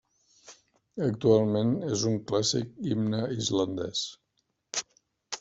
[1.07, 4.03] Actualment és un clàssic himne islandès.